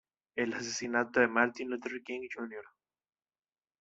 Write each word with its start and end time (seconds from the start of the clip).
El 0.35 0.51
asesinato 0.55 1.19
de 1.19 1.27
Martin 1.27 1.69
Luther 1.69 2.01
King, 2.03 2.27
Jr. 2.33 2.65